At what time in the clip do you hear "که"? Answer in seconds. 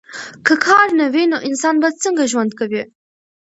0.45-0.53